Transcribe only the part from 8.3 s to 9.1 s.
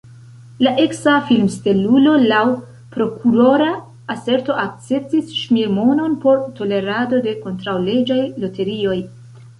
loterioj.